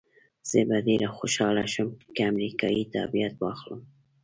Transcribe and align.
زه 0.49 0.59
به 0.69 0.77
ډېره 0.87 1.07
خوشحاله 1.17 1.65
شم 1.73 1.89
که 2.15 2.21
امریکایي 2.31 2.83
تابعیت 2.95 3.33
واخلم. 3.37 3.81